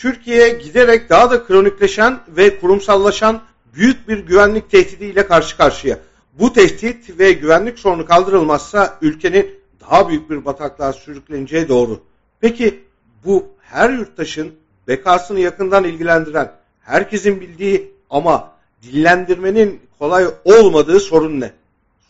[0.00, 3.42] Türkiye giderek daha da kronikleşen ve kurumsallaşan
[3.74, 5.98] büyük bir güvenlik tehdidiyle karşı karşıya.
[6.32, 12.00] Bu tehdit ve güvenlik sorunu kaldırılmazsa ülkenin daha büyük bir bataklığa sürükleneceği doğru.
[12.40, 12.84] Peki
[13.24, 14.52] bu her yurttaşın
[14.88, 21.52] bekasını yakından ilgilendiren, herkesin bildiği ama dillendirmenin kolay olmadığı sorun ne?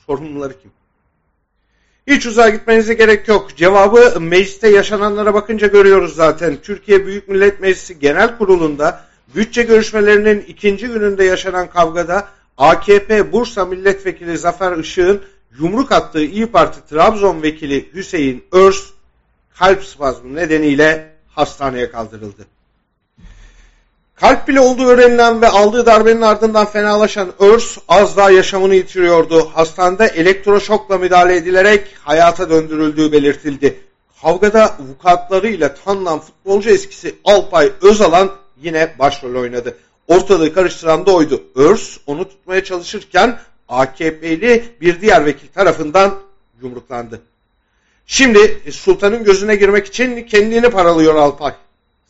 [0.06, 0.70] Sorumluları kim?
[2.10, 3.56] Hiç uzağa gitmenize gerek yok.
[3.56, 6.56] Cevabı mecliste yaşananlara bakınca görüyoruz zaten.
[6.62, 9.04] Türkiye Büyük Millet Meclisi Genel Kurulu'nda
[9.34, 15.22] bütçe görüşmelerinin ikinci gününde yaşanan kavgada AKP Bursa Milletvekili Zafer Işık'ın
[15.60, 18.82] yumruk attığı İyi Parti Trabzon Vekili Hüseyin Örs
[19.58, 22.46] kalp spazmı nedeniyle hastaneye kaldırıldı.
[24.20, 29.50] Kalp bile olduğu öğrenilen ve aldığı darbenin ardından fenalaşan Örs az daha yaşamını yitiriyordu.
[29.54, 33.80] Hastanede elektroşokla müdahale edilerek hayata döndürüldüğü belirtildi.
[34.22, 38.30] Kavgada vukuatlarıyla tanınan futbolcu eskisi Alpay Özalan
[38.62, 39.76] yine başrol oynadı.
[40.08, 41.42] Ortalığı karıştıran da oydu.
[41.54, 46.14] Örs onu tutmaya çalışırken AKP'li bir diğer vekil tarafından
[46.62, 47.20] yumruklandı.
[48.06, 51.52] Şimdi sultanın gözüne girmek için kendini paralıyor Alpay.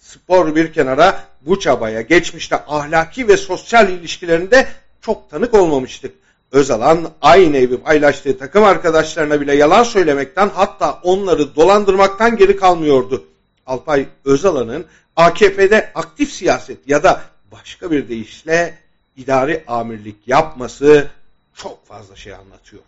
[0.00, 4.68] Spor bir kenara bu çabaya geçmişte ahlaki ve sosyal ilişkilerinde
[5.00, 6.14] çok tanık olmamıştık.
[6.52, 13.24] Özalan aynı evi paylaştığı takım arkadaşlarına bile yalan söylemekten hatta onları dolandırmaktan geri kalmıyordu.
[13.66, 18.78] Alpay Özalan'ın AKP'de aktif siyaset ya da başka bir deyişle
[19.16, 21.08] idari amirlik yapması
[21.54, 22.82] çok fazla şey anlatıyor.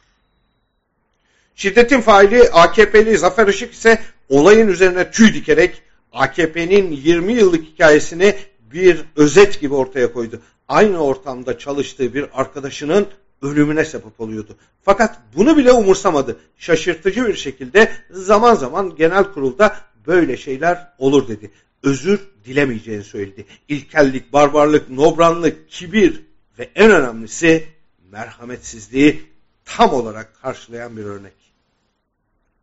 [1.55, 8.35] Şiddetin faili AKP'li Zafer Işık ise olayın üzerine tüy dikerek AKP'nin 20 yıllık hikayesini
[8.73, 10.41] bir özet gibi ortaya koydu.
[10.69, 13.07] Aynı ortamda çalıştığı bir arkadaşının
[13.43, 14.57] ölümüne sebep oluyordu.
[14.83, 16.37] Fakat bunu bile umursamadı.
[16.57, 21.51] Şaşırtıcı bir şekilde zaman zaman genel kurulda böyle şeyler olur dedi.
[21.83, 23.47] Özür dilemeyeceğini söyledi.
[23.69, 26.23] İlkellik, barbarlık, nobranlık, kibir
[26.59, 27.67] ve en önemlisi
[28.11, 29.23] merhametsizliği
[29.65, 31.42] tam olarak karşılayan bir örnek.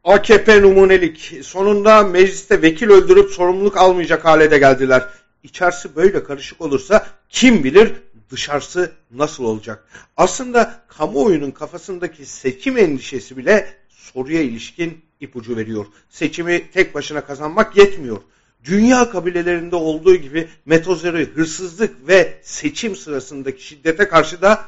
[0.04, 1.34] AKP numunelik.
[1.44, 5.10] Sonunda mecliste vekil öldürüp sorumluluk almayacak hale de geldiler.
[5.44, 7.94] İçerisi böyle karışık olursa kim bilir
[8.32, 9.88] dışarısı nasıl olacak?
[10.18, 15.86] Aslında kamuoyunun kafasındaki seçim endişesi bile soruya ilişkin ipucu veriyor.
[16.10, 18.22] Seçimi tek başına kazanmak yetmiyor.
[18.64, 24.66] Dünya kabilelerinde olduğu gibi metozeri, hırsızlık ve seçim sırasındaki şiddete karşı da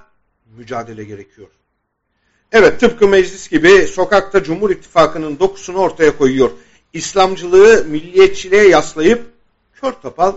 [0.58, 1.48] mücadele gerekiyor.
[2.52, 6.50] Evet tıpkı meclis gibi sokakta Cumhur İttifakı'nın dokusunu ortaya koyuyor.
[6.94, 9.26] İslamcılığı milliyetçiliğe yaslayıp
[9.74, 10.36] kör topal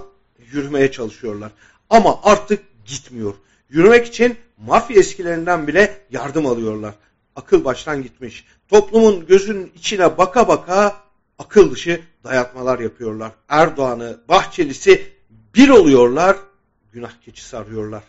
[0.53, 1.53] yürümeye çalışıyorlar.
[1.91, 3.34] Ama artık gitmiyor.
[3.70, 4.36] Yürümek için
[4.66, 6.94] mafya eskilerinden bile yardım alıyorlar.
[7.36, 8.44] Akıl baştan gitmiş.
[8.69, 10.97] Toplumun gözünün içine baka baka
[11.38, 13.32] akıl dışı dayatmalar yapıyorlar.
[13.48, 15.12] Erdoğan'ı, Bahçeli'si
[15.54, 16.36] bir oluyorlar,
[16.92, 18.03] günah keçisi arıyorlar.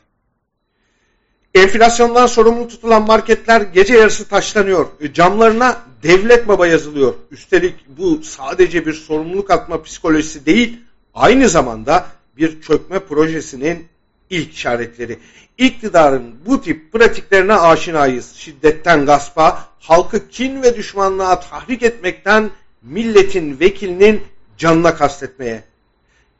[1.55, 4.87] Enflasyondan sorumlu tutulan marketler gece yarısı taşlanıyor.
[5.01, 7.13] E, camlarına devlet baba yazılıyor.
[7.31, 10.79] Üstelik bu sadece bir sorumluluk atma psikolojisi değil,
[11.13, 12.05] aynı zamanda
[12.37, 13.87] bir çökme projesinin
[14.29, 15.19] ilk işaretleri.
[15.57, 18.33] İktidarın bu tip pratiklerine aşinayız.
[18.35, 22.49] Şiddetten gaspa, halkı kin ve düşmanlığa tahrik etmekten
[22.81, 24.21] milletin vekilinin
[24.57, 25.63] canına kastetmeye.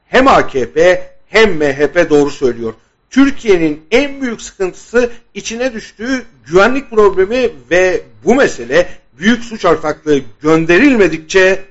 [0.07, 2.73] Hem AKP hem MHP doğru söylüyor.
[3.15, 8.89] Türkiye'nin en büyük sıkıntısı içine düştüğü güvenlik problemi ve bu mesele
[9.19, 11.65] büyük suç ortaklığı gönderilmedikçe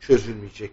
[0.00, 0.70] çözülmeyecek.